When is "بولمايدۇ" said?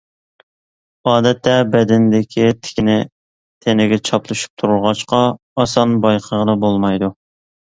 6.65-7.13